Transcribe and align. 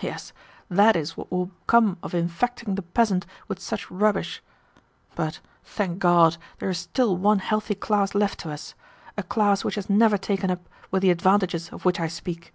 Yes, 0.00 0.32
that 0.68 0.96
is 0.96 1.16
what 1.16 1.30
will 1.30 1.52
come 1.68 1.98
of 2.02 2.12
infecting 2.12 2.74
the 2.74 2.82
peasant 2.82 3.26
with 3.46 3.60
such 3.60 3.88
rubbish. 3.92 4.42
But, 5.14 5.38
thank 5.62 6.00
God, 6.00 6.36
there 6.58 6.68
is 6.68 6.78
still 6.78 7.16
one 7.16 7.38
healthy 7.38 7.76
class 7.76 8.12
left 8.12 8.40
to 8.40 8.50
us 8.50 8.74
a 9.16 9.22
class 9.22 9.62
which 9.62 9.76
has 9.76 9.88
never 9.88 10.18
taken 10.18 10.50
up 10.50 10.68
with 10.90 11.02
the 11.02 11.12
'advantages' 11.12 11.68
of 11.68 11.84
which 11.84 12.00
I 12.00 12.08
speak. 12.08 12.52